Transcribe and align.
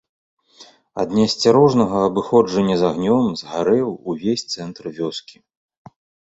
Ад 1.03 1.07
неасцярожнага 1.17 1.97
абыходжання 2.07 2.75
з 2.81 2.89
агнём 2.91 3.29
згарэў 3.45 3.87
увесь 4.15 4.47
цэнтр 4.57 4.83
вёскі. 5.01 5.37